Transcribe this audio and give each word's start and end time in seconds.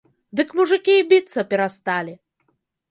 Дык 0.39 0.49
мужыкі 0.59 0.93
і 1.01 1.05
біцца 1.11 1.47
перасталі! 1.53 2.13